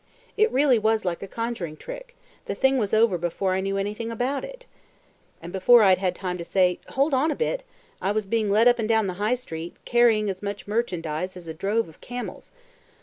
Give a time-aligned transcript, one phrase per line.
[0.35, 2.15] It really was like a conjuring trick;
[2.45, 4.65] the thing was done before I knew anything about it.
[5.43, 7.61] And before I'd had time to say, 'Hold on a bit,'
[8.01, 11.45] I was being led up and down the High Street, carrying as much merchandize as
[11.45, 12.51] a drove of camels.